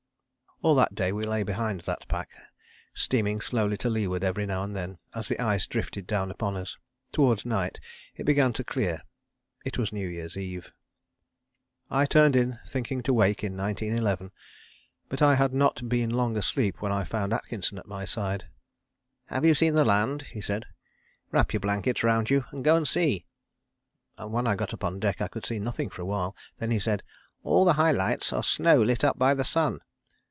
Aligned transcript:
"All 0.63 0.75
that 0.75 0.93
day 0.93 1.11
we 1.11 1.23
lay 1.25 1.41
behind 1.41 1.81
that 1.81 2.07
pack, 2.07 2.29
steaming 2.93 3.41
slowly 3.41 3.77
to 3.77 3.89
leeward 3.89 4.23
every 4.23 4.45
now 4.45 4.61
and 4.61 4.75
then, 4.75 4.99
as 5.15 5.27
the 5.27 5.39
ice 5.39 5.65
drifted 5.65 6.05
down 6.05 6.29
upon 6.29 6.55
us. 6.55 6.77
Towards 7.11 7.47
night 7.47 7.79
it 8.15 8.27
began 8.27 8.53
to 8.53 8.63
clear. 8.63 9.01
It 9.65 9.79
was 9.79 9.91
New 9.91 10.07
Year's 10.07 10.37
Eve. 10.37 10.71
I 11.89 12.05
turned 12.05 12.35
in, 12.35 12.59
thinking 12.67 13.01
to 13.01 13.11
wake 13.11 13.43
in 13.43 13.57
1911. 13.57 14.29
But 15.09 15.23
I 15.23 15.33
had 15.33 15.51
not 15.51 15.89
been 15.89 16.11
long 16.11 16.37
asleep 16.37 16.79
when 16.79 16.91
I 16.91 17.05
found 17.05 17.33
Atkinson 17.33 17.79
at 17.79 17.87
my 17.87 18.05
side. 18.05 18.45
"Have 19.29 19.43
you 19.43 19.55
seen 19.55 19.73
the 19.73 19.83
land?" 19.83 20.21
he 20.29 20.41
said. 20.41 20.67
"Wrap 21.31 21.53
your 21.53 21.59
blankets 21.59 22.03
round 22.03 22.29
you, 22.29 22.45
and 22.51 22.63
go 22.63 22.75
and 22.75 22.87
see." 22.87 23.25
And 24.15 24.31
when 24.31 24.45
I 24.45 24.53
got 24.55 24.75
up 24.75 24.83
on 24.83 24.99
deck 24.99 25.21
I 25.23 25.27
could 25.27 25.43
see 25.47 25.57
nothing 25.57 25.89
for 25.89 26.03
a 26.03 26.05
while. 26.05 26.35
Then 26.59 26.69
he 26.69 26.77
said: 26.77 27.01
"All 27.41 27.65
the 27.65 27.73
high 27.81 27.91
lights 27.91 28.31
are 28.31 28.43
snow 28.43 28.79
lit 28.83 29.03
up 29.03 29.17
by 29.17 29.33
the 29.33 29.43
sun." 29.43 29.79